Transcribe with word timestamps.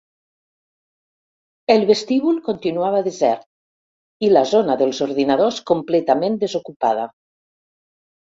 El 1.73 1.83
vestíbul 1.89 2.39
continuava 2.47 3.01
desert 3.09 3.45
i 4.27 4.31
la 4.33 4.43
zona 4.53 4.77
dels 4.81 5.01
ordinadors 5.07 5.61
completament 5.73 6.39
desocupada. 6.45 7.05